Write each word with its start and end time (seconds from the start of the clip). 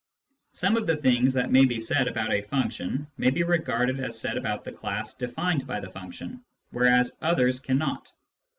Some 0.53 0.77
of 0.77 0.87
the 0.87 0.97
things 0.97 1.31
that 1.35 1.51
may 1.51 1.63
be 1.63 1.79
said 1.79 2.07
about 2.07 2.33
a 2.33 2.41
function 2.41 3.05
may 3.17 3.29
be 3.29 3.43
regarded 3.43 3.99
as 3.99 4.19
said 4.19 4.35
about 4.35 4.63
the 4.63 4.71
class 4.71 5.13
defined 5.13 5.61
of 5.61 5.67
the 5.83 5.91
function, 5.91 6.43
whereas 6.71 7.15
others 7.21 7.59
cannot. 7.59 8.11